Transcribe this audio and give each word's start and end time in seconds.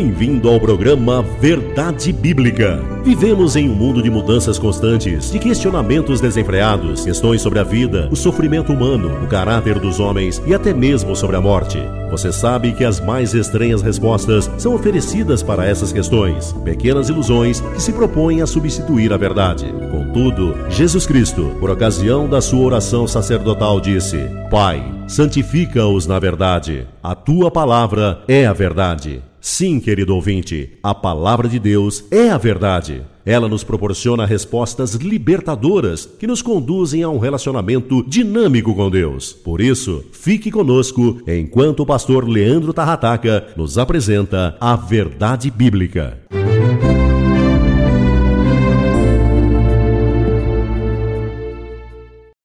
Bem-vindo 0.00 0.48
ao 0.48 0.58
programa 0.58 1.20
Verdade 1.20 2.10
Bíblica. 2.10 2.82
Vivemos 3.04 3.54
em 3.54 3.68
um 3.68 3.74
mundo 3.74 4.02
de 4.02 4.08
mudanças 4.08 4.58
constantes, 4.58 5.30
de 5.30 5.38
questionamentos 5.38 6.22
desenfreados, 6.22 7.04
questões 7.04 7.42
sobre 7.42 7.58
a 7.58 7.62
vida, 7.62 8.08
o 8.10 8.16
sofrimento 8.16 8.72
humano, 8.72 9.22
o 9.22 9.26
caráter 9.26 9.78
dos 9.78 10.00
homens 10.00 10.40
e 10.46 10.54
até 10.54 10.72
mesmo 10.72 11.14
sobre 11.14 11.36
a 11.36 11.40
morte. 11.42 11.78
Você 12.10 12.32
sabe 12.32 12.72
que 12.72 12.82
as 12.82 12.98
mais 12.98 13.34
estranhas 13.34 13.82
respostas 13.82 14.50
são 14.56 14.74
oferecidas 14.74 15.42
para 15.42 15.66
essas 15.66 15.92
questões, 15.92 16.54
pequenas 16.64 17.10
ilusões 17.10 17.60
que 17.60 17.82
se 17.82 17.92
propõem 17.92 18.40
a 18.40 18.46
substituir 18.46 19.12
a 19.12 19.18
verdade. 19.18 19.66
Contudo, 19.90 20.56
Jesus 20.70 21.06
Cristo, 21.06 21.54
por 21.60 21.68
ocasião 21.68 22.26
da 22.26 22.40
sua 22.40 22.64
oração 22.64 23.06
sacerdotal, 23.06 23.78
disse: 23.78 24.30
Pai, 24.50 24.82
santifica-os 25.06 26.06
na 26.06 26.18
verdade. 26.18 26.86
A 27.02 27.14
tua 27.14 27.50
palavra 27.50 28.22
é 28.26 28.46
a 28.46 28.54
verdade. 28.54 29.22
Sim, 29.40 29.80
querido 29.80 30.14
ouvinte, 30.14 30.78
a 30.82 30.94
palavra 30.94 31.48
de 31.48 31.58
Deus 31.58 32.04
é 32.10 32.28
a 32.28 32.36
verdade. 32.36 33.02
Ela 33.24 33.48
nos 33.48 33.64
proporciona 33.64 34.26
respostas 34.26 34.92
libertadoras 34.94 36.04
que 36.04 36.26
nos 36.26 36.42
conduzem 36.42 37.02
a 37.02 37.08
um 37.08 37.18
relacionamento 37.18 38.04
dinâmico 38.06 38.74
com 38.74 38.90
Deus. 38.90 39.32
Por 39.32 39.62
isso, 39.62 40.04
fique 40.12 40.50
conosco 40.50 41.22
enquanto 41.26 41.80
o 41.80 41.86
pastor 41.86 42.28
Leandro 42.28 42.74
Tarrataca 42.74 43.48
nos 43.56 43.78
apresenta 43.78 44.58
a 44.60 44.76
verdade 44.76 45.50
bíblica. 45.50 46.20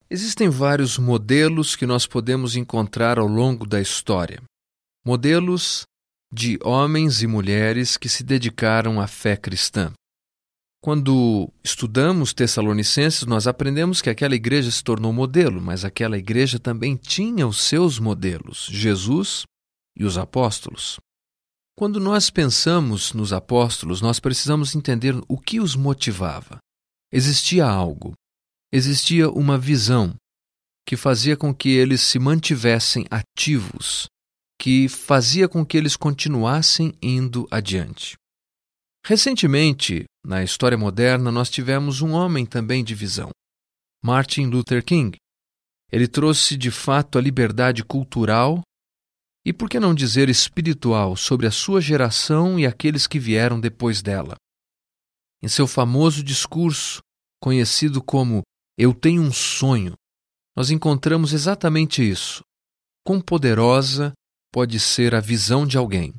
Existem 0.09 0.47
vários 0.47 0.97
modelos 0.97 1.75
que 1.75 1.85
nós 1.85 2.07
podemos 2.07 2.55
encontrar 2.55 3.19
ao 3.19 3.27
longo 3.27 3.67
da 3.67 3.81
história. 3.81 4.41
Modelos 5.05 5.85
de 6.35 6.59
homens 6.61 7.21
e 7.21 7.27
mulheres 7.27 7.95
que 7.95 8.09
se 8.09 8.21
dedicaram 8.21 8.99
à 8.99 9.07
fé 9.07 9.37
cristã. 9.37 9.93
Quando 10.83 11.49
estudamos 11.63 12.33
Tessalonicenses, 12.33 13.25
nós 13.25 13.47
aprendemos 13.47 14.01
que 14.01 14.09
aquela 14.09 14.35
igreja 14.35 14.69
se 14.69 14.83
tornou 14.83 15.13
modelo, 15.13 15.61
mas 15.61 15.85
aquela 15.85 16.17
igreja 16.17 16.59
também 16.59 16.97
tinha 16.97 17.47
os 17.47 17.59
seus 17.59 17.99
modelos, 17.99 18.67
Jesus 18.69 19.45
e 19.97 20.03
os 20.03 20.17
apóstolos. 20.17 20.99
Quando 21.73 22.01
nós 22.01 22.29
pensamos 22.29 23.13
nos 23.13 23.31
apóstolos, 23.31 24.01
nós 24.01 24.19
precisamos 24.19 24.75
entender 24.75 25.15
o 25.29 25.39
que 25.39 25.61
os 25.61 25.73
motivava. 25.73 26.57
Existia 27.13 27.65
algo, 27.65 28.13
existia 28.73 29.29
uma 29.29 29.57
visão 29.57 30.13
que 30.85 30.97
fazia 30.97 31.37
com 31.37 31.55
que 31.55 31.69
eles 31.69 32.01
se 32.01 32.19
mantivessem 32.19 33.05
ativos 33.09 34.07
que 34.65 34.89
fazia 34.89 35.47
com 35.47 35.63
que 35.63 35.77
eles 35.77 35.95
continuassem 35.95 36.91
indo 36.99 37.47
adiante. 37.51 38.17
Recentemente, 39.05 40.05
na 40.25 40.43
história 40.43 40.75
moderna, 40.75 41.31
nós 41.31 41.51
tivemos 41.51 42.01
um 42.01 42.13
homem 42.13 42.47
também 42.47 42.83
de 42.83 42.95
visão, 42.95 43.29
Martin 44.03 44.47
Luther 44.47 44.83
King. 44.83 45.17
Ele 45.91 46.07
trouxe 46.07 46.57
de 46.57 46.71
fato 46.71 47.19
a 47.19 47.21
liberdade 47.21 47.83
cultural 47.83 48.63
e, 49.45 49.53
por 49.53 49.69
que 49.69 49.79
não 49.79 49.93
dizer 49.93 50.29
espiritual, 50.29 51.15
sobre 51.15 51.45
a 51.45 51.51
sua 51.51 51.79
geração 51.79 52.59
e 52.59 52.65
aqueles 52.65 53.05
que 53.05 53.19
vieram 53.19 53.59
depois 53.59 54.01
dela. 54.01 54.35
Em 55.43 55.47
seu 55.47 55.67
famoso 55.67 56.23
discurso, 56.23 57.03
conhecido 57.39 58.01
como 58.01 58.41
Eu 58.75 58.95
Tenho 58.95 59.21
um 59.21 59.31
Sonho, 59.31 59.93
nós 60.57 60.71
encontramos 60.71 61.33
exatamente 61.33 62.01
isso. 62.01 62.43
Quão 63.05 63.21
poderosa 63.21 64.11
pode 64.55 64.79
ser 64.79 65.13
a 65.13 65.19
visão 65.19 65.67
de 65.67 65.77
alguém. 65.77 66.13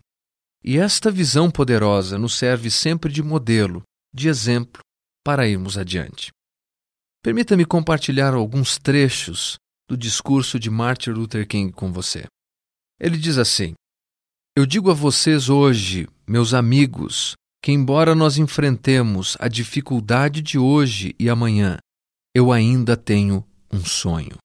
E 0.62 0.76
esta 0.76 1.10
visão 1.10 1.50
poderosa 1.50 2.18
nos 2.18 2.36
serve 2.36 2.70
sempre 2.70 3.10
de 3.10 3.22
modelo, 3.22 3.82
de 4.14 4.28
exemplo, 4.28 4.82
para 5.24 5.48
irmos 5.48 5.78
adiante. 5.78 6.30
Permita-me 7.22 7.64
compartilhar 7.64 8.34
alguns 8.34 8.76
trechos 8.76 9.56
do 9.88 9.96
discurso 9.96 10.60
de 10.60 10.68
Martin 10.68 11.12
Luther 11.12 11.48
King 11.48 11.72
com 11.72 11.90
você. 11.90 12.26
Ele 13.00 13.16
diz 13.16 13.38
assim: 13.38 13.72
Eu 14.54 14.66
digo 14.66 14.90
a 14.90 14.94
vocês 14.94 15.48
hoje, 15.48 16.06
meus 16.26 16.52
amigos, 16.52 17.32
que 17.64 17.72
embora 17.72 18.14
nós 18.14 18.36
enfrentemos 18.36 19.34
a 19.40 19.48
dificuldade 19.48 20.42
de 20.42 20.58
hoje 20.58 21.14
e 21.18 21.30
amanhã, 21.30 21.78
eu 22.34 22.52
ainda 22.52 22.98
tenho 22.98 23.42
um 23.72 23.82
sonho. 23.82 24.36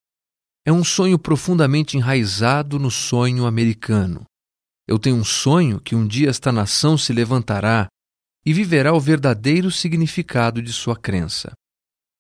É 0.66 0.72
um 0.72 0.84
sonho 0.84 1.18
profundamente 1.18 1.98
enraizado 1.98 2.78
no 2.78 2.92
sonho 2.92 3.46
americano. 3.46 4.24
Eu 4.88 5.00
tenho 5.00 5.16
um 5.16 5.24
sonho 5.24 5.80
que 5.80 5.96
um 5.96 6.08
dia 6.08 6.30
esta 6.30 6.52
nação 6.52 6.98
se 6.98 7.12
levantará 7.12 7.88
e 8.46 8.54
viverá 8.54 8.94
o 8.94 9.00
verdadeiro 9.00 9.72
significado 9.72 10.62
de 10.62 10.72
sua 10.72 10.96
crença. 10.96 11.52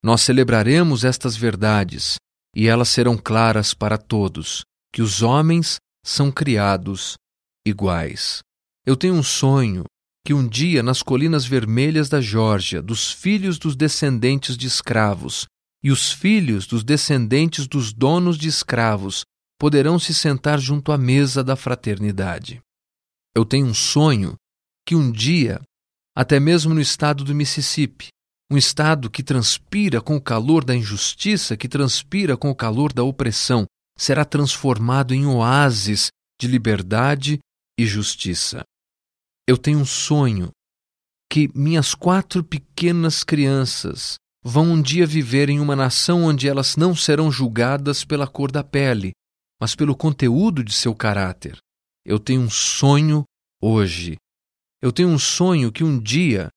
Nós 0.03 0.21
celebraremos 0.21 1.03
estas 1.03 1.35
verdades 1.35 2.15
e 2.55 2.67
elas 2.67 2.89
serão 2.89 3.15
claras 3.15 3.73
para 3.73 3.97
todos, 3.97 4.63
que 4.91 5.01
os 5.01 5.21
homens 5.21 5.77
são 6.03 6.31
criados 6.31 7.15
iguais. 7.65 8.39
Eu 8.85 8.95
tenho 8.95 9.13
um 9.13 9.23
sonho 9.23 9.83
que 10.25 10.33
um 10.33 10.47
dia 10.47 10.81
nas 10.81 11.03
colinas 11.03 11.45
vermelhas 11.45 12.09
da 12.09 12.19
Geórgia, 12.19 12.81
dos 12.81 13.11
filhos 13.11 13.59
dos 13.59 13.75
descendentes 13.75 14.57
de 14.57 14.67
escravos, 14.67 15.45
e 15.83 15.91
os 15.91 16.11
filhos 16.11 16.67
dos 16.67 16.83
descendentes 16.83 17.67
dos 17.67 17.91
donos 17.91 18.37
de 18.37 18.47
escravos 18.47 19.23
poderão 19.59 19.97
se 19.97 20.13
sentar 20.13 20.59
junto 20.59 20.91
à 20.91 20.97
mesa 20.97 21.43
da 21.43 21.55
fraternidade. 21.55 22.61
Eu 23.35 23.45
tenho 23.45 23.67
um 23.67 23.73
sonho 23.73 24.35
que 24.85 24.95
um 24.95 25.11
dia, 25.11 25.61
até 26.15 26.39
mesmo 26.39 26.73
no 26.73 26.81
estado 26.81 27.23
do 27.23 27.33
Mississippi, 27.33 28.07
um 28.51 28.57
estado 28.57 29.09
que 29.09 29.23
transpira 29.23 30.01
com 30.01 30.17
o 30.17 30.21
calor 30.21 30.65
da 30.65 30.75
injustiça, 30.75 31.55
que 31.55 31.69
transpira 31.69 32.35
com 32.35 32.49
o 32.49 32.55
calor 32.55 32.91
da 32.91 33.03
opressão, 33.03 33.65
será 33.97 34.25
transformado 34.25 35.13
em 35.13 35.25
oásis 35.25 36.09
de 36.39 36.47
liberdade 36.47 37.39
e 37.79 37.85
justiça. 37.85 38.63
Eu 39.47 39.57
tenho 39.57 39.79
um 39.79 39.85
sonho 39.85 40.49
que 41.31 41.49
minhas 41.55 41.95
quatro 41.95 42.43
pequenas 42.43 43.23
crianças 43.23 44.15
vão 44.43 44.71
um 44.71 44.81
dia 44.81 45.05
viver 45.05 45.49
em 45.49 45.59
uma 45.59 45.75
nação 45.75 46.23
onde 46.23 46.47
elas 46.47 46.75
não 46.75 46.95
serão 46.95 47.31
julgadas 47.31 48.03
pela 48.03 48.27
cor 48.27 48.51
da 48.51 48.63
pele, 48.63 49.11
mas 49.59 49.75
pelo 49.75 49.95
conteúdo 49.95 50.63
de 50.63 50.73
seu 50.73 50.95
caráter. 50.95 51.57
Eu 52.05 52.19
tenho 52.19 52.41
um 52.41 52.49
sonho 52.49 53.23
hoje. 53.61 54.17
Eu 54.81 54.91
tenho 54.91 55.09
um 55.09 55.19
sonho 55.19 55.71
que 55.71 55.83
um 55.83 55.99
dia 55.99 56.49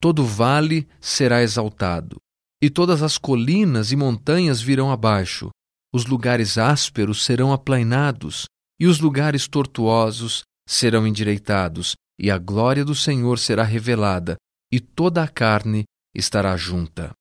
todo 0.00 0.24
vale 0.24 0.88
será 1.00 1.42
exaltado, 1.42 2.16
e 2.62 2.70
todas 2.70 3.02
as 3.02 3.18
colinas 3.18 3.92
e 3.92 3.96
montanhas 3.96 4.60
virão 4.60 4.90
abaixo, 4.90 5.50
os 5.92 6.06
lugares 6.06 6.58
ásperos 6.58 7.24
serão 7.24 7.52
aplainados, 7.52 8.46
e 8.78 8.86
os 8.86 9.00
lugares 9.00 9.48
tortuosos 9.48 10.42
serão 10.68 11.06
endireitados, 11.06 11.94
e 12.18 12.30
a 12.30 12.38
glória 12.38 12.84
do 12.84 12.94
Senhor 12.94 13.38
será 13.38 13.64
revelada, 13.64 14.36
e 14.72 14.80
toda 14.80 15.22
a 15.22 15.28
carne 15.28 15.84
estará 16.14 16.56
junta. 16.56 17.12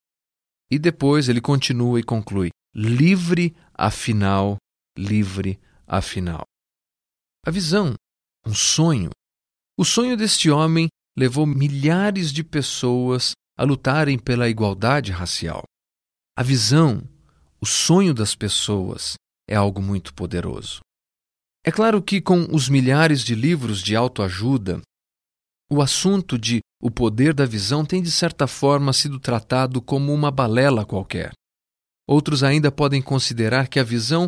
E 0.69 0.77
depois 0.77 1.29
ele 1.29 1.41
continua 1.41 1.99
e 1.99 2.03
conclui: 2.03 2.49
livre 2.73 3.55
afinal, 3.73 4.57
livre 4.97 5.59
afinal. 5.87 6.43
A 7.45 7.51
visão, 7.51 7.93
um 8.45 8.53
sonho. 8.53 9.09
O 9.77 9.85
sonho 9.85 10.17
deste 10.17 10.49
homem 10.49 10.89
levou 11.17 11.45
milhares 11.45 12.31
de 12.31 12.43
pessoas 12.43 13.31
a 13.57 13.63
lutarem 13.63 14.19
pela 14.19 14.49
igualdade 14.49 15.11
racial. 15.11 15.63
A 16.35 16.43
visão, 16.43 17.01
o 17.59 17.65
sonho 17.65 18.13
das 18.13 18.35
pessoas 18.35 19.15
é 19.49 19.55
algo 19.55 19.81
muito 19.81 20.13
poderoso. 20.13 20.81
É 21.65 21.71
claro 21.71 22.01
que 22.01 22.21
com 22.21 22.47
os 22.53 22.69
milhares 22.69 23.21
de 23.21 23.33
livros 23.33 23.81
de 23.81 23.95
autoajuda 23.95 24.81
O 25.69 25.81
assunto 25.81 26.37
de 26.37 26.61
o 26.81 26.89
poder 26.89 27.33
da 27.33 27.45
visão 27.45 27.83
tem, 27.83 28.01
de 28.01 28.11
certa 28.11 28.47
forma, 28.47 28.93
sido 28.93 29.19
tratado 29.19 29.81
como 29.81 30.13
uma 30.13 30.31
balela 30.31 30.85
qualquer. 30.85 31.31
Outros 32.07 32.41
ainda 32.41 32.71
podem 32.71 33.01
considerar 33.01 33.67
que 33.67 33.79
a 33.79 33.83
visão 33.83 34.27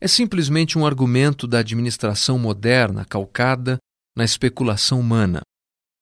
é 0.00 0.08
simplesmente 0.08 0.76
um 0.76 0.84
argumento 0.84 1.46
da 1.46 1.60
administração 1.60 2.38
moderna 2.38 3.04
calcada 3.04 3.78
na 4.16 4.24
especulação 4.24 4.98
humana. 4.98 5.42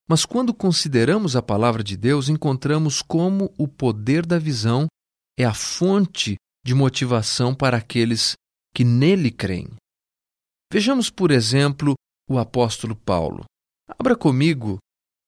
Mas 0.08 0.24
quando 0.24 0.54
consideramos 0.54 1.36
a 1.36 1.42
palavra 1.42 1.84
de 1.84 1.94
Deus, 1.94 2.30
encontramos 2.30 3.02
como 3.02 3.52
o 3.58 3.68
poder 3.68 4.24
da 4.24 4.38
visão 4.38 4.86
é 5.38 5.44
a 5.44 5.52
fonte 5.52 6.36
de 6.64 6.74
motivação 6.74 7.54
para 7.54 7.76
aqueles 7.76 8.32
que 8.74 8.84
nele 8.84 9.30
creem. 9.30 9.68
Vejamos, 10.72 11.10
por 11.10 11.30
exemplo, 11.30 11.94
o 12.28 12.38
apóstolo 12.38 12.96
Paulo. 12.96 13.44
Abra 13.96 14.14
comigo 14.14 14.78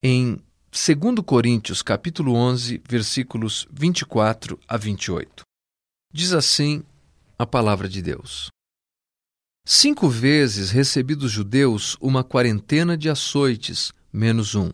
em 0.02 0.36
2 0.70 1.24
Coríntios, 1.24 1.80
capítulo 1.80 2.34
11, 2.34 2.82
versículos 2.86 3.66
24 3.72 4.60
a 4.68 4.76
28. 4.76 5.44
Diz 6.12 6.34
assim 6.34 6.84
a 7.38 7.46
palavra 7.46 7.88
de 7.88 8.02
Deus: 8.02 8.50
Cinco 9.66 10.10
vezes 10.10 10.70
recebi 10.70 11.14
dos 11.14 11.32
judeus 11.32 11.96
uma 12.02 12.22
quarentena 12.22 12.98
de 12.98 13.08
açoites, 13.08 13.94
menos 14.12 14.54
um. 14.54 14.70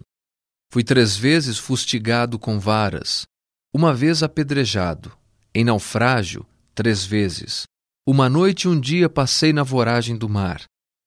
Fui 0.72 0.82
três 0.82 1.16
vezes 1.16 1.56
fustigado 1.56 2.40
com 2.40 2.58
varas, 2.58 3.24
uma 3.72 3.94
vez 3.94 4.20
apedrejado, 4.20 5.16
em 5.54 5.64
naufrágio, 5.64 6.44
três 6.74 7.04
vezes. 7.04 7.62
Uma 8.04 8.28
noite 8.28 8.64
e 8.64 8.68
um 8.68 8.78
dia 8.78 9.08
passei 9.08 9.52
na 9.52 9.62
voragem 9.62 10.16
do 10.16 10.28
mar, 10.28 10.64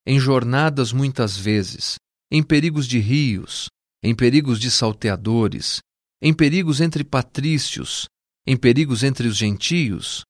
em 0.08 0.18
jornadas 0.18 0.94
muitas 0.94 1.38
vezes, 1.38 1.98
em 2.32 2.44
perigos 2.44 2.88
de 2.88 3.00
rios, 3.00 3.68
em 4.04 4.16
perigos 4.16 4.60
de 4.60 4.70
salteadores, 4.70 5.80
em 6.22 6.34
perigos 6.34 6.82
entre 6.82 7.04
patrícios, 7.04 8.08
em 8.46 8.56
perigos 8.56 9.04
entre 9.04 9.28
os 9.28 9.38
gentios, 9.38 10.24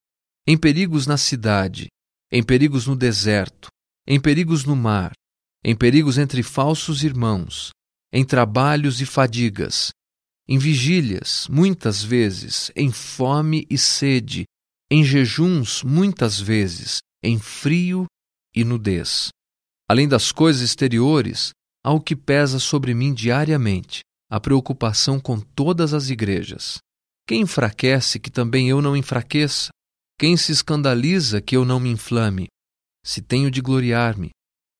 em 0.47 0.57
perigos 0.57 1.05
na 1.05 1.17
cidade, 1.17 1.87
em 2.31 2.43
perigos 2.43 2.87
no 2.87 2.95
deserto, 2.95 3.69
em 4.07 4.19
perigos 4.19 4.65
no 4.65 4.75
mar, 4.75 5.13
em 5.63 5.75
perigos 5.75 6.17
entre 6.17 6.41
falsos 6.41 7.03
irmãos, 7.03 7.71
em 8.11 8.25
trabalhos 8.25 9.01
e 9.01 9.05
fadigas, 9.05 9.91
em 10.47 10.57
vigílias, 10.57 11.47
muitas 11.47 12.03
vezes, 12.03 12.71
em 12.75 12.91
fome 12.91 13.67
e 13.69 13.77
sede, 13.77 14.45
em 14.89 15.03
jejuns, 15.03 15.83
muitas 15.83 16.39
vezes, 16.39 16.99
em 17.23 17.37
frio 17.37 18.05
e 18.55 18.63
nudez. 18.63 19.29
Além 19.87 20.07
das 20.07 20.31
coisas 20.31 20.61
exteriores, 20.61 21.51
há 21.83 21.91
o 21.91 22.01
que 22.01 22.15
pesa 22.15 22.59
sobre 22.59 22.93
mim 22.93 23.13
diariamente, 23.13 24.01
a 24.29 24.39
preocupação 24.39 25.19
com 25.19 25.39
todas 25.39 25.93
as 25.93 26.09
igrejas. 26.09 26.77
Quem 27.27 27.41
enfraquece 27.41 28.19
que 28.19 28.29
também 28.29 28.69
eu 28.69 28.81
não 28.81 28.95
enfraqueça? 28.95 29.69
Quem 30.19 30.35
se 30.35 30.51
escandaliza 30.51 31.41
que 31.41 31.55
eu 31.55 31.63
não 31.63 31.79
me 31.79 31.89
inflame? 31.89 32.47
Se 33.05 33.21
tenho 33.21 33.49
de 33.49 33.61
gloriar-me, 33.61 34.31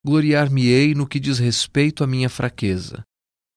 gloriar-me-ei 0.06 0.94
no 0.94 1.08
que 1.08 1.20
diz 1.20 1.40
respeito 1.40 2.04
à 2.04 2.08
minha 2.08 2.30
fraqueza. 2.30 3.04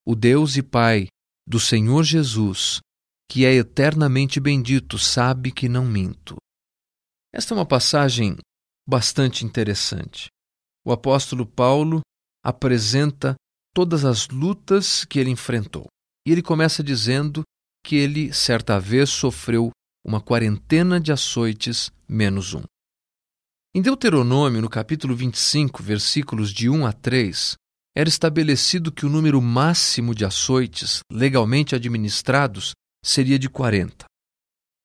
O 0.06 0.14
Deus 0.14 0.56
e 0.56 0.62
Pai 0.62 1.08
do 1.46 1.58
Senhor 1.58 2.04
Jesus, 2.04 2.80
que 3.28 3.44
é 3.44 3.54
eternamente 3.54 4.38
bendito, 4.38 4.98
sabe 4.98 5.50
que 5.50 5.68
não 5.68 5.84
minto. 5.84 6.36
Esta 7.32 7.54
é 7.54 7.56
uma 7.56 7.66
passagem 7.66 8.36
bastante 8.86 9.44
interessante. 9.44 10.28
O 10.84 10.92
apóstolo 10.92 11.46
Paulo 11.46 12.00
apresenta 12.42 13.34
todas 13.74 14.04
as 14.04 14.28
lutas 14.28 15.04
que 15.04 15.18
ele 15.18 15.30
enfrentou. 15.30 15.86
E 16.26 16.32
ele 16.32 16.42
começa 16.42 16.82
dizendo 16.82 17.42
que 17.84 17.96
ele, 17.96 18.32
certa 18.32 18.78
vez, 18.78 19.10
sofreu 19.10 19.70
uma 20.04 20.20
quarentena 20.20 21.00
de 21.00 21.12
açoites 21.12 21.90
menos 22.08 22.54
um. 22.54 22.62
Em 23.74 23.80
Deuteronômio, 23.80 24.60
no 24.60 24.68
capítulo 24.68 25.16
25, 25.16 25.82
versículos 25.82 26.52
de 26.52 26.68
1 26.68 26.86
a 26.86 26.92
3, 26.92 27.54
era 27.96 28.08
estabelecido 28.08 28.92
que 28.92 29.06
o 29.06 29.08
número 29.08 29.40
máximo 29.40 30.14
de 30.14 30.24
açoites 30.24 31.00
legalmente 31.10 31.74
administrados 31.74 32.72
seria 33.04 33.38
de 33.38 33.48
40. 33.48 34.04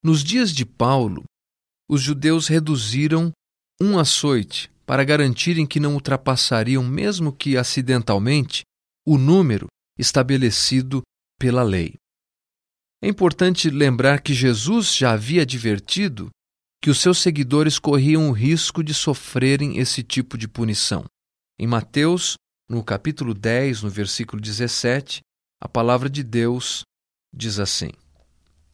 Nos 0.04 0.24
dias 0.24 0.52
de 0.52 0.66
Paulo, 0.66 1.24
os 1.90 2.02
judeus 2.02 2.48
reduziram 2.48 3.32
um 3.82 3.98
açoite 4.00 4.72
para 4.88 5.04
garantirem 5.04 5.68
que 5.68 5.82
não 5.82 5.96
ultrapassariam, 5.96 6.82
mesmo 6.82 7.34
que 7.34 7.58
acidentalmente, 7.58 8.64
o 9.06 9.18
número 9.18 9.68
estabelecido 10.00 11.02
pela 11.38 11.62
lei. 11.62 11.96
É 13.04 13.08
importante 13.08 13.70
lembrar 13.70 14.22
que 14.22 14.34
Jesus 14.34 14.96
já 14.96 15.12
havia 15.12 15.42
advertido 15.42 16.30
que 16.82 16.90
os 16.90 17.00
seus 17.00 17.18
seguidores 17.18 17.78
corriam 17.78 18.30
o 18.30 18.32
risco 18.32 18.82
de 18.82 18.94
sofrerem 18.94 19.78
esse 19.78 20.02
tipo 20.02 20.38
de 20.38 20.48
punição. 20.48 21.04
Em 21.60 21.68
Mateus, 21.68 22.36
no 22.70 22.82
capítulo 22.82 23.34
10, 23.34 23.84
no 23.84 23.90
versículo 23.90 24.42
17, 24.42 25.20
a 25.62 25.68
palavra 25.68 26.10
de 26.10 26.24
Deus 26.24 26.84
diz 27.36 27.60
assim: 27.60 27.92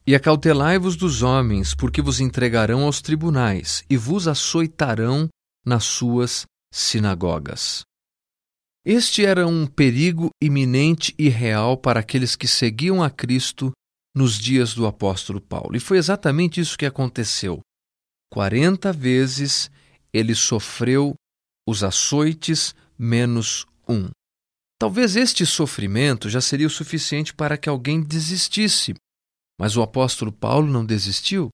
E 0.05 0.13
acautelai-vos 0.13 0.95
dos 0.95 1.23
homens, 1.23 1.73
porque 1.73 2.01
vos 2.01 2.19
entregarão 2.19 2.83
aos 2.83 3.01
tribunais 3.01 3.83
e 3.89 3.97
vos 3.97 4.27
açoitarão 4.27 5.27
nas 5.65 5.85
suas 5.85 6.45
sinagogas. 6.71 7.83
Este 8.85 9.25
era 9.25 9.47
um 9.47 9.65
perigo 9.65 10.29
iminente 10.41 11.15
e 11.17 11.29
real 11.29 11.77
para 11.77 12.01
aqueles 12.01 12.35
que 12.35 12.47
seguiam 12.47 13.01
a 13.01 13.09
Cristo 13.09 13.71
nos 14.15 14.37
dias 14.37 14.73
do 14.73 14.85
apóstolo 14.85 15.39
Paulo. 15.39 15.75
E 15.75 15.79
foi 15.79 15.97
exatamente 15.97 16.59
isso 16.59 16.77
que 16.77 16.85
aconteceu. 16.85 17.61
Quarenta 18.29 18.91
vezes 18.91 19.71
ele 20.11 20.35
sofreu 20.35 21.15
os 21.67 21.83
açoites 21.83 22.75
menos 22.97 23.65
um. 23.87 24.09
Talvez 24.77 25.15
este 25.15 25.45
sofrimento 25.45 26.29
já 26.29 26.41
seria 26.41 26.67
o 26.67 26.69
suficiente 26.69 27.33
para 27.33 27.57
que 27.57 27.69
alguém 27.69 28.03
desistisse. 28.03 28.93
Mas 29.57 29.77
o 29.77 29.81
apóstolo 29.81 30.31
Paulo 30.31 30.67
não 30.67 30.85
desistiu. 30.85 31.49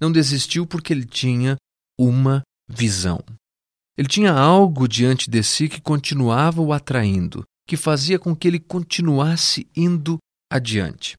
Não 0.00 0.12
desistiu 0.12 0.66
porque 0.66 0.92
ele 0.92 1.06
tinha 1.06 1.56
uma 1.98 2.42
visão. 2.68 3.24
Ele 3.98 4.06
tinha 4.06 4.32
algo 4.32 4.86
diante 4.86 5.28
de 5.28 5.42
si 5.42 5.68
que 5.68 5.80
continuava 5.80 6.62
o 6.62 6.72
atraindo, 6.72 7.42
que 7.66 7.76
fazia 7.76 8.16
com 8.16 8.34
que 8.34 8.46
ele 8.46 8.60
continuasse 8.60 9.68
indo 9.74 10.18
adiante. 10.48 11.16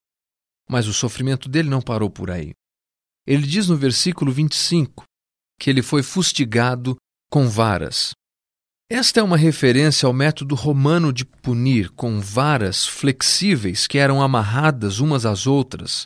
Mas 0.69 0.87
o 0.87 0.93
sofrimento 0.93 1.49
dele 1.49 1.67
não 1.69 1.81
parou 1.81 2.09
por 2.09 2.31
aí. 2.31 2.53
Ele 3.27 3.45
diz 3.45 3.67
no 3.67 3.75
versículo 3.75 4.31
25 4.31 5.03
que 5.59 5.69
ele 5.69 5.81
foi 5.81 6.01
fustigado 6.01 6.95
com 7.30 7.49
varas. 7.49 8.11
Esta 8.89 9.19
é 9.19 9.23
uma 9.23 9.35
referência 9.35 10.07
ao 10.07 10.13
método 10.13 10.56
romano 10.56 11.11
de 11.11 11.25
punir 11.25 11.92
com 11.92 12.21
varas 12.21 12.87
flexíveis 12.87 13.87
que 13.87 13.97
eram 13.97 14.21
amarradas 14.21 14.99
umas 14.99 15.25
às 15.25 15.45
outras. 15.45 16.06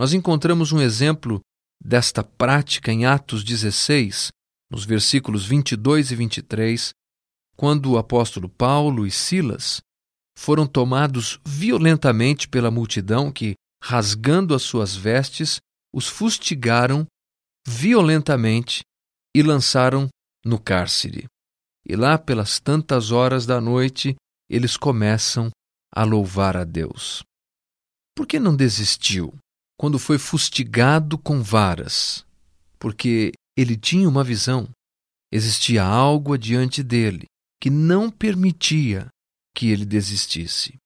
Nós 0.00 0.14
encontramos 0.14 0.72
um 0.72 0.80
exemplo 0.80 1.40
desta 1.84 2.24
prática 2.24 2.90
em 2.90 3.04
Atos 3.04 3.44
16, 3.44 4.30
nos 4.70 4.84
versículos 4.84 5.46
22 5.46 6.10
e 6.10 6.16
23, 6.16 6.90
quando 7.56 7.92
o 7.92 7.98
apóstolo 7.98 8.48
Paulo 8.48 9.06
e 9.06 9.10
Silas 9.10 9.80
foram 10.36 10.66
tomados 10.66 11.40
violentamente 11.44 12.48
pela 12.48 12.70
multidão 12.70 13.32
que, 13.32 13.54
rasgando 13.82 14.54
as 14.54 14.62
suas 14.62 14.94
vestes, 14.94 15.60
os 15.94 16.06
fustigaram 16.06 17.06
violentamente 17.66 18.82
e 19.34 19.42
lançaram 19.42 20.08
no 20.44 20.58
cárcere. 20.58 21.26
E 21.88 21.96
lá, 21.96 22.18
pelas 22.18 22.60
tantas 22.60 23.10
horas 23.10 23.46
da 23.46 23.60
noite, 23.60 24.14
eles 24.48 24.76
começam 24.76 25.50
a 25.94 26.04
louvar 26.04 26.56
a 26.56 26.64
Deus. 26.64 27.22
Por 28.14 28.26
que 28.26 28.38
não 28.38 28.54
desistiu 28.54 29.34
quando 29.78 29.98
foi 29.98 30.18
fustigado 30.18 31.16
com 31.16 31.42
varas? 31.42 32.26
Porque 32.78 33.32
ele 33.56 33.76
tinha 33.76 34.08
uma 34.08 34.22
visão. 34.22 34.68
Existia 35.32 35.82
algo 35.82 36.34
adiante 36.34 36.82
dele 36.82 37.24
que 37.60 37.70
não 37.70 38.10
permitia 38.10 39.08
que 39.54 39.68
ele 39.68 39.84
desistisse. 39.84 40.76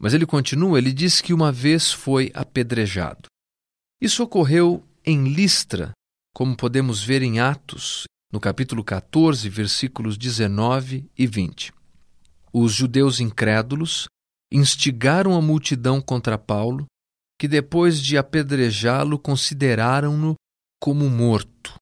Mas 0.00 0.12
ele 0.12 0.26
continua, 0.26 0.78
ele 0.78 0.92
diz 0.92 1.20
que 1.20 1.32
uma 1.32 1.52
vez 1.52 1.92
foi 1.92 2.32
apedrejado. 2.34 3.28
Isso 4.00 4.22
ocorreu 4.22 4.84
em 5.04 5.32
Listra, 5.32 5.92
como 6.34 6.56
podemos 6.56 7.02
ver 7.02 7.22
em 7.22 7.38
Atos, 7.38 8.04
no 8.32 8.40
capítulo 8.40 8.82
14, 8.82 9.48
versículos 9.48 10.16
19 10.16 11.08
e 11.16 11.26
20. 11.26 11.72
Os 12.52 12.72
judeus 12.72 13.20
incrédulos 13.20 14.08
instigaram 14.52 15.34
a 15.34 15.42
multidão 15.42 16.00
contra 16.00 16.36
Paulo, 16.36 16.86
que 17.38 17.46
depois 17.46 18.00
de 18.00 18.18
apedrejá-lo 18.18 19.18
consideraram-no 19.18 20.34
como 20.80 21.08
morto 21.08 21.79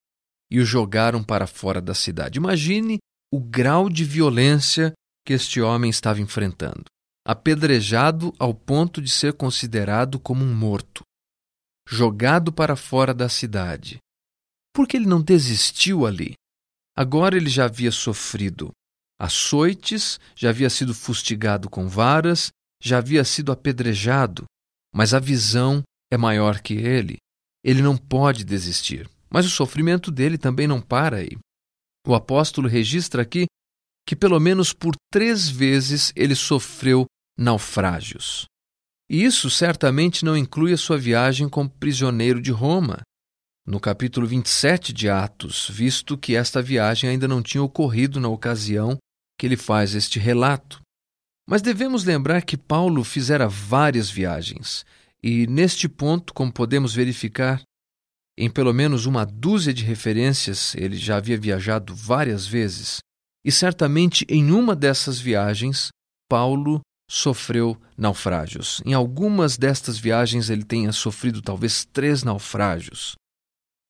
e 0.50 0.60
o 0.60 0.64
jogaram 0.64 1.22
para 1.22 1.46
fora 1.46 1.80
da 1.80 1.94
cidade. 1.94 2.38
Imagine 2.38 2.98
o 3.32 3.40
grau 3.40 3.88
de 3.90 4.04
violência 4.04 4.92
que 5.26 5.32
este 5.34 5.60
homem 5.60 5.90
estava 5.90 6.20
enfrentando. 6.20 6.84
apedrejado 7.26 8.32
ao 8.38 8.54
ponto 8.54 9.02
de 9.02 9.10
ser 9.10 9.34
considerado 9.34 10.18
como 10.18 10.42
um 10.42 10.54
morto, 10.54 11.02
jogado 11.86 12.50
para 12.50 12.74
fora 12.74 13.12
da 13.12 13.28
cidade. 13.28 13.98
Por 14.74 14.88
que 14.88 14.96
ele 14.96 15.04
não 15.06 15.20
desistiu 15.20 16.06
ali? 16.06 16.32
Agora 16.96 17.36
ele 17.36 17.50
já 17.50 17.66
havia 17.66 17.92
sofrido 17.92 18.70
açoites, 19.20 20.18
já 20.34 20.48
havia 20.48 20.70
sido 20.70 20.94
fustigado 20.94 21.68
com 21.68 21.86
varas, 21.86 22.50
já 22.82 22.96
havia 22.98 23.24
sido 23.24 23.52
apedrejado, 23.52 24.44
mas 24.94 25.12
a 25.12 25.18
visão 25.18 25.82
é 26.10 26.16
maior 26.16 26.60
que 26.60 26.74
ele. 26.74 27.18
Ele 27.62 27.82
não 27.82 27.96
pode 27.96 28.44
desistir. 28.44 29.06
Mas 29.30 29.46
o 29.46 29.50
sofrimento 29.50 30.10
dele 30.10 30.38
também 30.38 30.66
não 30.66 30.80
para 30.80 31.18
aí. 31.18 31.36
O 32.06 32.14
apóstolo 32.14 32.68
registra 32.68 33.22
aqui 33.22 33.46
que 34.06 34.16
pelo 34.16 34.40
menos 34.40 34.72
por 34.72 34.94
três 35.12 35.48
vezes 35.48 36.12
ele 36.16 36.34
sofreu 36.34 37.04
naufrágios. 37.36 38.46
E 39.10 39.22
isso 39.22 39.50
certamente 39.50 40.24
não 40.24 40.36
inclui 40.36 40.72
a 40.72 40.78
sua 40.78 40.98
viagem 40.98 41.48
como 41.48 41.68
prisioneiro 41.68 42.40
de 42.40 42.50
Roma, 42.50 43.02
no 43.66 43.78
capítulo 43.78 44.26
27 44.26 44.94
de 44.94 45.10
Atos, 45.10 45.68
visto 45.70 46.16
que 46.16 46.34
esta 46.34 46.62
viagem 46.62 47.10
ainda 47.10 47.28
não 47.28 47.42
tinha 47.42 47.62
ocorrido 47.62 48.18
na 48.18 48.28
ocasião 48.28 48.96
que 49.38 49.46
ele 49.46 49.58
faz 49.58 49.94
este 49.94 50.18
relato. 50.18 50.80
Mas 51.46 51.60
devemos 51.60 52.02
lembrar 52.02 52.42
que 52.42 52.56
Paulo 52.56 53.04
fizera 53.04 53.46
várias 53.46 54.10
viagens, 54.10 54.86
e 55.22 55.46
neste 55.46 55.86
ponto, 55.86 56.32
como 56.32 56.50
podemos 56.50 56.94
verificar, 56.94 57.60
em 58.38 58.48
pelo 58.48 58.72
menos 58.72 59.04
uma 59.04 59.26
dúzia 59.26 59.74
de 59.74 59.84
referências, 59.84 60.74
ele 60.76 60.96
já 60.96 61.16
havia 61.16 61.36
viajado 61.36 61.92
várias 61.92 62.46
vezes, 62.46 63.00
e 63.44 63.50
certamente 63.50 64.24
em 64.28 64.52
uma 64.52 64.76
dessas 64.76 65.18
viagens, 65.18 65.88
Paulo 66.28 66.80
sofreu 67.10 67.76
naufrágios. 67.96 68.80
Em 68.84 68.94
algumas 68.94 69.56
destas 69.56 69.98
viagens, 69.98 70.50
ele 70.50 70.62
tenha 70.62 70.92
sofrido 70.92 71.42
talvez 71.42 71.84
três 71.84 72.22
naufrágios. 72.22 73.16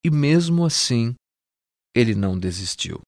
E 0.05 0.11
mesmo 0.11 0.65
assim, 0.65 1.15
ele 1.95 2.15
não 2.15 2.39
desistiu. 2.39 3.01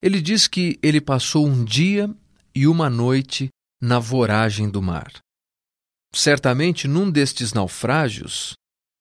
Ele 0.00 0.22
diz 0.22 0.46
que 0.46 0.78
ele 0.82 1.00
passou 1.00 1.46
um 1.46 1.64
dia 1.64 2.08
e 2.54 2.66
uma 2.66 2.88
noite 2.88 3.48
na 3.82 3.98
voragem 3.98 4.70
do 4.70 4.80
mar. 4.80 5.12
Certamente, 6.14 6.86
num 6.88 7.10
destes 7.10 7.52
naufrágios, 7.52 8.54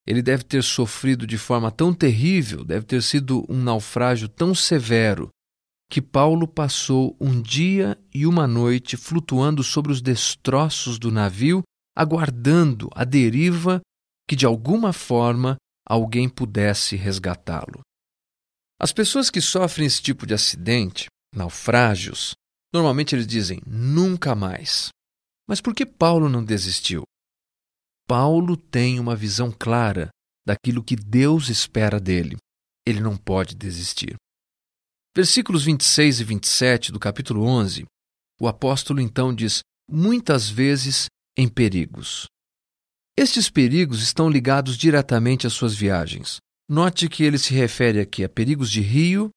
ele 0.08 0.22
deve 0.22 0.44
ter 0.44 0.64
sofrido 0.64 1.26
de 1.26 1.38
forma 1.38 1.72
tão 1.72 1.94
terrível, 1.94 2.64
deve 2.64 2.86
ter 2.86 3.02
sido 3.02 3.46
um 3.50 3.62
naufrágio 3.62 4.30
tão 4.30 4.54
severo, 4.54 5.30
que 5.90 6.02
Paulo 6.02 6.48
passou 6.48 7.16
um 7.20 7.42
dia 7.42 7.98
e 8.14 8.26
uma 8.26 8.48
noite 8.48 8.98
flutuando 8.98 9.64
sobre 9.64 9.92
os 9.92 10.02
destroços 10.02 11.00
do 11.00 11.12
navio, 11.12 11.64
aguardando 11.96 12.90
a 12.94 13.04
deriva 13.04 13.82
que 14.28 14.36
de 14.36 14.46
alguma 14.46 14.92
forma 14.92 15.56
alguém 15.88 16.28
pudesse 16.28 16.96
resgatá-lo. 16.96 17.82
As 18.80 18.92
pessoas 18.92 19.30
que 19.30 19.40
sofrem 19.40 19.88
esse 19.88 20.02
tipo 20.02 20.26
de 20.26 20.34
acidente, 20.34 21.06
naufrágios, 21.34 22.34
normalmente 22.74 23.16
eles 23.16 23.28
dizem 23.28 23.62
nunca 23.66 24.36
mais. 24.36 24.90
Mas 25.48 25.62
por 25.62 25.74
que 25.74 25.86
Paulo 25.86 26.28
não 26.28 26.44
desistiu? 26.44 27.04
Paulo 28.08 28.56
tem 28.56 29.00
uma 29.00 29.16
visão 29.16 29.52
clara 29.52 30.10
daquilo 30.46 30.84
que 30.84 30.96
Deus 30.96 31.50
espera 31.50 32.00
dele. 32.00 32.38
Ele 32.86 33.00
não 33.00 33.18
pode 33.18 33.56
desistir. 33.56 34.16
Versículos 35.16 35.64
26 35.64 36.20
e 36.20 36.24
27 36.24 36.92
do 36.92 37.00
capítulo 37.00 37.44
11, 37.44 37.86
o 38.40 38.48
apóstolo 38.48 39.00
então 39.00 39.34
diz: 39.34 39.62
muitas 39.90 40.50
vezes 40.50 41.08
em 41.38 41.48
perigos. 41.48 42.26
Estes 43.18 43.50
perigos 43.50 44.04
estão 44.04 44.30
ligados 44.30 44.78
diretamente 44.78 45.48
às 45.48 45.54
suas 45.54 45.74
viagens. 45.74 46.38
Note 46.70 47.08
que 47.08 47.24
ele 47.24 47.38
se 47.38 47.54
refere 47.54 48.00
aqui 48.00 48.24
a 48.24 48.30
perigos 48.30 48.70
de 48.70 48.82
rio 48.82 49.30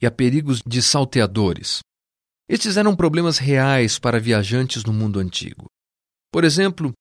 e 0.00 0.06
a 0.06 0.10
perigos 0.10 0.62
de 0.64 0.80
salteadores. 0.80 1.80
Estes 2.48 2.76
eram 2.76 2.94
problemas 2.94 3.38
reais 3.38 3.98
para 3.98 4.20
viajantes 4.20 4.84
no 4.84 4.92
mundo 4.92 5.18
antigo. 5.18 5.66
Por 6.30 6.44
exemplo, 6.44 6.92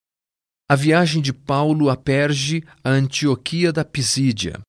a 0.68 0.76
viagem 0.76 1.22
de 1.22 1.32
Paulo 1.32 1.92
a 1.92 1.96
Perge 1.96 2.64
a 2.84 2.90
Antioquia 2.90 3.72
da 3.72 3.86
Pisídia. 3.86 4.60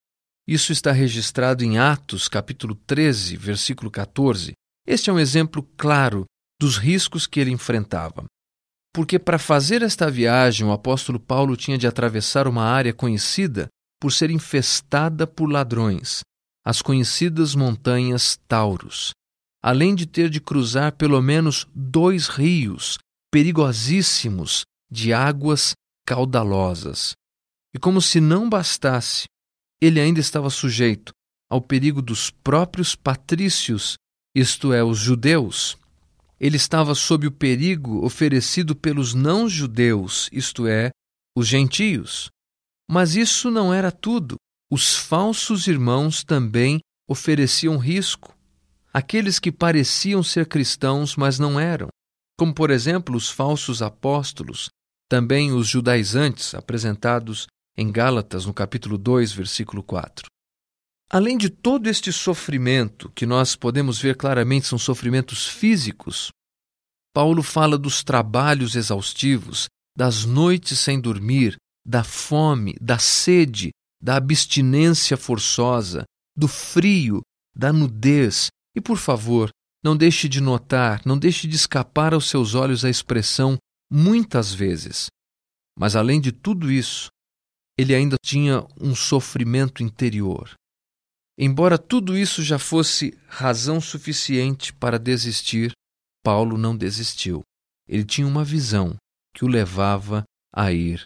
Isso 0.47 0.71
está 0.71 0.93
registrado 0.93 1.65
em 1.65 1.79
Atos, 1.79 2.29
capítulo 2.29 2.75
13, 2.75 3.35
versículo 3.37 3.91
14. 3.91 4.53
Este 4.87 5.09
é 5.09 5.13
um 5.13 5.19
exemplo 5.19 5.63
claro 5.77 6.27
dos 6.61 6.77
riscos 6.77 7.27
que 7.27 7.41
ele 7.41 7.51
enfrentava. 7.51 8.27
Porque 8.95 9.19
para 9.19 9.39
fazer 9.39 9.81
esta 9.81 10.11
viagem, 10.11 10.67
o 10.67 10.73
apóstolo 10.73 11.19
Paulo 11.19 11.57
tinha 11.57 11.79
de 11.79 11.87
atravessar 11.87 12.47
uma 12.47 12.65
área 12.65 12.93
conhecida 12.93 13.67
por 13.99 14.13
ser 14.13 14.31
infestada 14.31 15.27
por 15.27 15.51
ladrões, 15.51 16.21
as 16.65 16.83
conhecidas 16.83 17.55
montanhas 17.55 18.39
Taurus, 18.47 19.13
além 19.63 19.95
de 19.95 20.05
ter 20.07 20.29
de 20.29 20.43
cruzar 20.43 20.93
pelo 20.93 21.21
menos 21.23 21.67
dois 21.75 22.29
rios 22.29 22.99
perigosíssimos 23.33 24.65
de 24.91 25.13
águas 25.13 25.75
caudalosas. 26.07 27.15
E 27.75 27.79
como 27.79 28.01
se 28.01 28.21
não 28.21 28.49
bastasse, 28.49 29.25
ele 29.81 30.01
ainda 30.01 30.21
estava 30.21 30.49
sujeito 30.49 31.13
ao 31.51 31.61
perigo 31.61 32.01
dos 32.01 32.31
próprios 32.31 32.95
patrícios, 32.95 33.97
isto 34.35 34.73
é, 34.73 34.83
os 34.83 34.99
judeus. 34.99 35.77
Ele 36.41 36.57
estava 36.57 36.95
sob 36.95 37.27
o 37.27 37.33
perigo 37.33 38.05
oferecido 38.05 38.75
pelos 38.75 39.15
não-judeus, 39.15 40.29
isto 40.33 40.67
é, 40.67 40.91
os 41.37 41.47
gentios. 41.47 42.31
Mas 42.89 43.17
isso 43.17 43.51
não 43.51 43.73
era 43.73 43.91
tudo. 43.91 44.37
Os 44.71 44.97
falsos 44.97 45.67
irmãos 45.67 46.25
também 46.25 46.81
ofereciam 47.09 47.79
risco. 47.79 48.37
Aqueles 48.93 49.39
que 49.39 49.53
pareciam 49.53 50.23
ser 50.23 50.47
cristãos, 50.47 51.17
mas 51.17 51.39
não 51.39 51.61
eram, 51.61 51.89
como 52.39 52.55
por 52.55 52.71
exemplo 52.71 53.17
os 53.17 53.31
falsos 53.31 53.83
apóstolos, 53.83 54.69
também 55.09 55.53
os 55.53 55.69
judaizantes 55.69 56.55
apresentados 56.55 57.47
em 57.77 57.91
Gálatas, 57.91 58.47
no 58.47 58.55
capítulo 58.55 58.97
2, 58.97 59.33
versículo 59.33 59.83
4. 59.83 60.27
Além 61.11 61.37
de 61.37 61.49
todo 61.49 61.87
este 61.87 62.13
sofrimento, 62.13 63.11
que 63.15 63.27
nós 63.27 63.55
podemos 63.55 64.01
ver 64.01 64.17
claramente 64.17 64.67
são 64.67 64.79
sofrimentos 64.79 65.47
físicos, 65.47 66.31
Paulo 67.15 67.43
fala 67.43 67.79
dos 67.79 68.03
trabalhos 68.03 68.75
exaustivos, 68.75 69.67
das 69.97 70.25
noites 70.25 70.79
sem 70.79 71.01
dormir, 71.01 71.57
da 71.87 72.03
fome, 72.03 72.77
da 72.81 72.99
sede, 72.99 73.71
da 74.03 74.17
abstinência 74.17 75.17
forçosa, 75.17 76.05
do 76.37 76.49
frio, 76.49 77.23
da 77.57 77.73
nudez. 77.73 78.49
E, 78.75 78.81
por 78.81 78.99
favor, 78.99 79.49
não 79.83 79.97
deixe 79.97 80.29
de 80.29 80.41
notar, 80.41 81.01
não 81.07 81.17
deixe 81.17 81.47
de 81.47 81.57
escapar 81.57 82.13
aos 82.13 82.29
seus 82.29 82.55
olhos 82.55 82.85
a 82.85 82.91
expressão 82.91 83.57
muitas 83.91 84.53
vezes. 84.53 85.07
Mas 85.79 85.95
além 85.95 86.21
de 86.21 86.33
tudo 86.33 86.71
isso, 86.71 87.09
ele 87.79 87.95
ainda 87.95 88.17
tinha 88.23 88.67
um 88.81 88.95
sofrimento 88.95 89.83
interior. 89.83 90.55
Embora 91.39 91.77
tudo 91.77 92.17
isso 92.17 92.43
já 92.43 92.59
fosse 92.59 93.17
razão 93.29 93.81
suficiente 93.81 94.73
para 94.73 94.99
desistir, 94.99 95.73
Paulo 96.25 96.57
não 96.57 96.75
desistiu. 96.75 97.43
Ele 97.87 98.05
tinha 98.05 98.27
uma 98.27 98.43
visão 98.43 98.97
que 99.35 99.45
o 99.45 99.49
levava 99.49 100.25
a 100.55 100.73
ir 100.73 101.05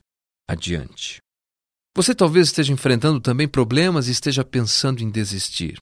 adiante. 0.49 1.19
Você 1.97 2.15
talvez 2.15 2.47
esteja 2.47 2.73
enfrentando 2.73 3.21
também 3.21 3.49
problemas 3.49 4.07
e 4.07 4.13
esteja 4.13 4.45
pensando 4.45 5.03
em 5.03 5.11
desistir. 5.11 5.77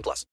18 0.00 0.02
plus. 0.02 0.26